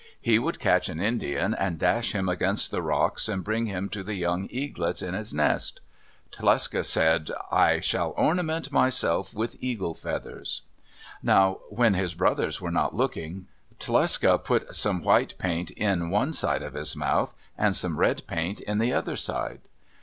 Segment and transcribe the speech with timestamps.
[0.19, 4.01] He would catch an Indian and dash him against the rocks and bring him to
[4.01, 5.79] the young eaglets in his nest.
[6.31, 10.63] Tlecsa said, "I shall ornament myself with eagle feathers."
[11.21, 13.45] Now when his brothers were not looking,
[13.77, 18.59] Tlecsa put some white paint in one side of his mouth, and some red paint
[18.59, 19.61] in the other side.